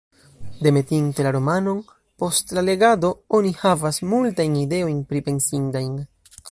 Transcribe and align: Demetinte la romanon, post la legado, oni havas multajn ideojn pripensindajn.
Demetinte 0.67 1.25
la 1.27 1.33
romanon, 1.35 1.83
post 2.23 2.55
la 2.59 2.65
legado, 2.71 3.13
oni 3.41 3.55
havas 3.61 4.03
multajn 4.15 4.61
ideojn 4.67 5.07
pripensindajn. 5.13 5.97